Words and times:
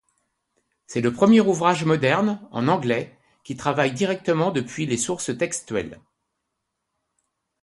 C'est 0.87 1.01
le 1.01 1.13
premier 1.13 1.41
ouvrage 1.41 1.85
moderne, 1.85 2.41
en 2.49 2.67
anglais, 2.67 3.15
qui 3.43 3.55
travaille 3.55 3.93
directement 3.93 4.49
depuis 4.49 4.87
les 4.87 4.97
sources 4.97 5.37
textuelles. 5.37 6.01